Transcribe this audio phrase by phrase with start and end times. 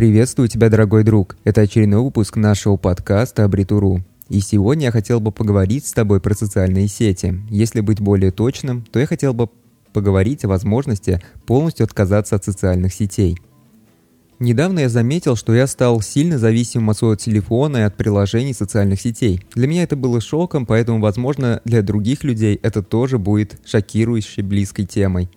[0.00, 1.36] Приветствую тебя, дорогой друг.
[1.44, 4.02] Это очередной выпуск нашего подкаста «Абритуру».
[4.30, 7.38] И сегодня я хотел бы поговорить с тобой про социальные сети.
[7.50, 9.50] Если быть более точным, то я хотел бы
[9.92, 13.36] поговорить о возможности полностью отказаться от социальных сетей.
[14.38, 19.02] Недавно я заметил, что я стал сильно зависимым от своего телефона и от приложений социальных
[19.02, 19.44] сетей.
[19.54, 24.86] Для меня это было шоком, поэтому, возможно, для других людей это тоже будет шокирующей близкой
[24.86, 25.28] темой.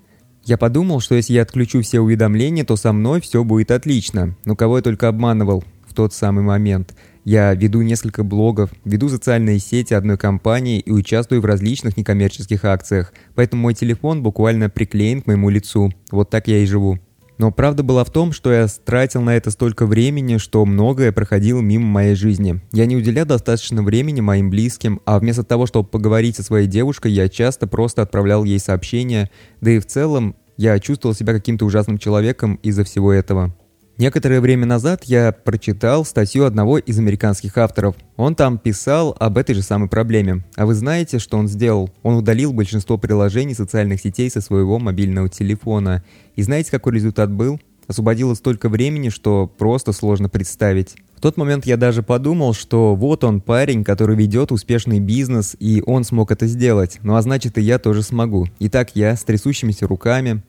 [0.45, 4.35] Я подумал, что если я отключу все уведомления, то со мной все будет отлично.
[4.43, 6.93] Но кого я только обманывал в тот самый момент.
[7.23, 13.13] Я веду несколько блогов, веду социальные сети одной компании и участвую в различных некоммерческих акциях.
[13.35, 15.93] Поэтому мой телефон буквально приклеен к моему лицу.
[16.11, 16.99] Вот так я и живу.
[17.37, 21.61] Но правда была в том, что я тратил на это столько времени, что многое проходило
[21.61, 22.61] мимо моей жизни.
[22.71, 27.11] Я не уделял достаточно времени моим близким, а вместо того, чтобы поговорить со своей девушкой,
[27.11, 29.29] я часто просто отправлял ей сообщения,
[29.61, 33.55] да и в целом я чувствовал себя каким-то ужасным человеком из-за всего этого.
[33.99, 37.95] Некоторое время назад я прочитал статью одного из американских авторов.
[38.17, 40.43] Он там писал об этой же самой проблеме.
[40.55, 41.91] А вы знаете, что он сделал?
[42.01, 46.03] Он удалил большинство приложений социальных сетей со своего мобильного телефона.
[46.35, 47.59] И знаете, какой результат был?
[47.85, 50.95] Освободилось столько времени, что просто сложно представить.
[51.15, 55.83] В тот момент я даже подумал, что вот он парень, который ведет успешный бизнес, и
[55.85, 56.97] он смог это сделать.
[57.03, 58.47] Ну а значит и я тоже смогу.
[58.59, 60.41] Итак, я с трясущимися руками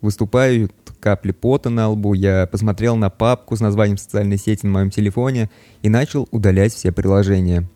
[0.00, 0.70] выступаю
[1.02, 5.50] капли пота на лбу, я посмотрел на папку с названием социальной сети на моем телефоне
[5.82, 7.68] и начал удалять все приложения.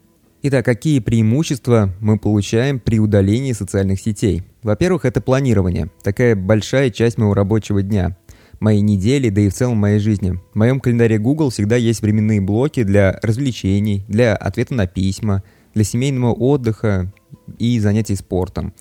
[0.42, 4.44] Итак, какие преимущества мы получаем при удалении социальных сетей?
[4.62, 5.90] Во-первых, это планирование.
[6.04, 8.16] Такая большая часть моего рабочего дня
[8.60, 10.38] моей недели, да и в целом моей жизни.
[10.52, 15.42] В моем календаре Google всегда есть временные блоки для развлечений, для ответа на письма,
[15.74, 17.12] для семейного отдыха
[17.58, 18.72] и занятий спортом.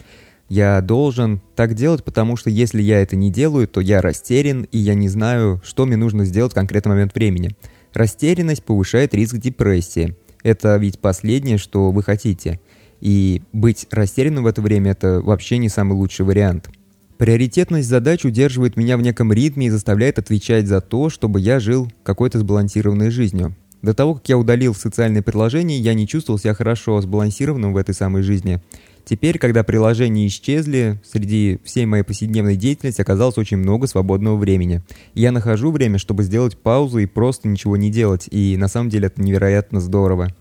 [0.47, 4.77] Я должен так делать, потому что если я это не делаю, то я растерян, и
[4.77, 7.55] я не знаю, что мне нужно сделать в конкретный момент времени.
[7.93, 10.15] Растерянность повышает риск депрессии.
[10.43, 12.59] Это ведь последнее, что вы хотите.
[13.01, 16.69] И быть растерянным в это время– это вообще не самый лучший вариант.
[17.17, 21.91] Приоритетность задач удерживает меня в неком ритме и заставляет отвечать за то, чтобы я жил
[22.03, 23.55] какой-то сбалансированной жизнью.
[23.81, 27.95] До того, как я удалил социальные приложения, я не чувствовал себя хорошо сбалансированным в этой
[27.95, 28.61] самой жизни–
[29.05, 34.81] Теперь, когда приложения исчезли, среди всей моей повседневной деятельности оказалось очень много свободного времени.
[35.13, 39.07] Я нахожу время, чтобы сделать паузу и просто ничего не делать, и на самом деле
[39.07, 40.33] это невероятно здорово.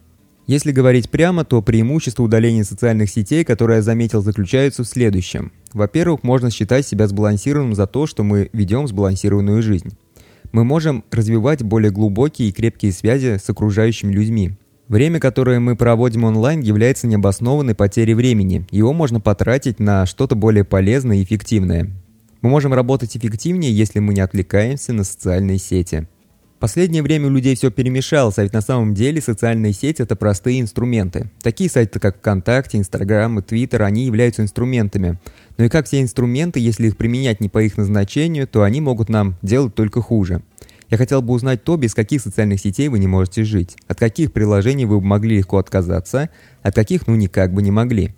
[0.46, 5.52] Если говорить прямо, то преимущество удаления социальных сетей, которое я заметил, заключается в следующем.
[5.72, 9.96] Во-первых, можно считать себя сбалансированным за то, что мы ведем сбалансированную жизнь.
[10.52, 14.52] Мы можем развивать более глубокие и крепкие связи с окружающими людьми.
[14.88, 18.66] Время, которое мы проводим онлайн, является необоснованной потерей времени.
[18.70, 21.90] Его можно потратить на что-то более полезное и эффективное.
[22.42, 26.06] Мы можем работать эффективнее, если мы не отвлекаемся на социальные сети.
[26.60, 30.60] Последнее время у людей все перемешалось, а ведь на самом деле социальные сети– это простые
[30.60, 31.30] инструменты.
[31.42, 35.18] Такие сайты, как ВКонтакте, Инстаграм и Твиттер, они являются инструментами.
[35.56, 39.08] Но и как все инструменты, если их применять не по их назначению, то они могут
[39.08, 40.42] нам делать только хуже.
[40.94, 44.32] Я хотел бы узнать то, без каких социальных сетей вы не можете жить, от каких
[44.32, 46.30] приложений вы могли легко отказаться,
[46.62, 48.14] от каких ну никак бы не могли.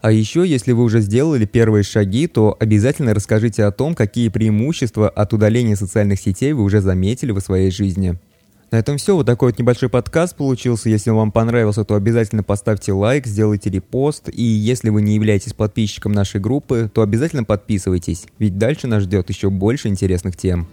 [0.00, 5.08] А еще, если вы уже сделали первые шаги, то обязательно расскажите о том, какие преимущества
[5.08, 8.16] от удаления социальных сетей вы уже заметили в своей жизни.
[8.70, 9.16] На этом все.
[9.16, 10.88] Вот такой вот небольшой подкаст получился.
[10.88, 14.28] Если вам понравился, то обязательно поставьте лайк, сделайте репост.
[14.32, 18.26] И если вы не являетесь подписчиком нашей группы, то обязательно подписывайтесь.
[18.38, 20.68] Ведь дальше нас ждет еще больше интересных тем.